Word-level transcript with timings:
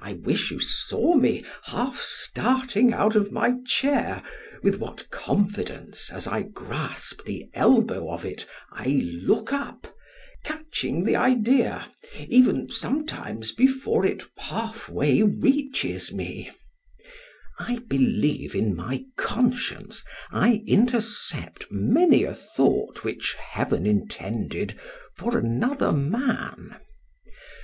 I 0.00 0.14
wish 0.14 0.50
you 0.50 0.58
saw 0.58 1.14
me 1.14 1.44
half 1.66 2.00
starting 2.00 2.92
out 2.92 3.14
of 3.14 3.30
my 3.30 3.52
chair, 3.64 4.24
with 4.64 4.80
what 4.80 5.08
confidence, 5.10 6.10
as 6.10 6.26
I 6.26 6.42
grasp 6.42 7.24
the 7.24 7.48
elbow 7.54 8.10
of 8.10 8.24
it, 8.24 8.44
I 8.72 8.88
look 9.22 9.52
up——catching 9.52 11.04
the 11.04 11.14
idea, 11.14 11.88
even 12.26 12.70
sometimes 12.70 13.52
before 13.52 14.04
it 14.04 14.24
half 14.36 14.88
way 14.88 15.22
reaches 15.22 16.12
me—— 16.12 16.50
I 17.60 17.82
believe 17.86 18.56
in 18.56 18.74
my 18.74 19.04
conscience 19.16 20.02
I 20.32 20.64
intercept 20.66 21.70
many 21.70 22.24
a 22.24 22.34
thought 22.34 23.04
which 23.04 23.34
heaven 23.38 23.86
intended 23.86 24.76
for 25.14 25.38
another 25.38 25.92
man. 25.92 26.78